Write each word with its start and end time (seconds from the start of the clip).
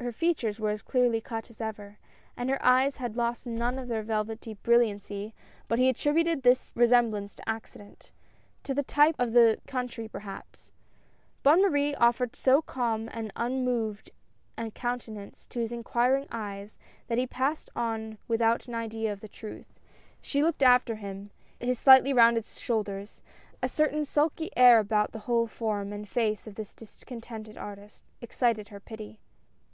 Her 0.00 0.12
features 0.12 0.58
were 0.58 0.70
as 0.70 0.80
clearly 0.80 1.20
cut 1.20 1.50
as 1.50 1.60
ever, 1.60 1.98
and 2.34 2.48
her 2.48 2.58
eyes 2.64 2.96
had 2.96 3.18
lost 3.18 3.44
none 3.44 3.78
of 3.78 3.86
their 3.86 4.02
velvety 4.02 4.54
brilliancy; 4.54 5.34
but 5.68 5.78
he 5.78 5.90
attributed 5.90 6.42
this 6.42 6.72
resemblance 6.74 7.34
to 7.34 7.46
accident— 7.46 8.10
to 8.64 8.72
the 8.72 8.82
type 8.82 9.14
of 9.18 9.34
the 9.34 9.40
208 9.40 9.50
AT 9.50 9.54
LAST. 9.58 9.66
country, 9.66 10.08
possibly. 10.08 10.72
Bonne 11.42 11.60
Marie 11.62 11.94
offered 11.96 12.34
so 12.34 12.62
calm 12.62 13.10
and 13.12 13.30
unmoved 13.36 14.10
a 14.56 14.70
countenance 14.70 15.46
to 15.48 15.58
his 15.60 15.70
inquiring 15.70 16.26
eyes, 16.32 16.78
that 17.08 17.18
he 17.18 17.26
passed 17.26 17.68
on 17.76 18.16
without 18.26 18.66
an 18.66 18.74
idea 18.74 19.12
of 19.12 19.20
the 19.20 19.28
truth. 19.28 19.78
She 20.22 20.42
looked 20.42 20.62
after 20.62 20.94
him; 20.94 21.30
his 21.60 21.78
slightly 21.78 22.14
rounded 22.14 22.46
shoulders, 22.46 23.22
a 23.62 23.68
certain 23.68 24.06
sulky 24.06 24.50
air 24.56 24.78
about 24.78 25.12
the 25.12 25.20
whole 25.28 25.46
form 25.46 25.92
and 25.92 26.08
face 26.08 26.46
of 26.46 26.54
this 26.54 26.72
discontented 26.72 27.58
artist, 27.58 28.06
excited 28.22 28.68
her 28.68 28.80
pity. 28.80 29.20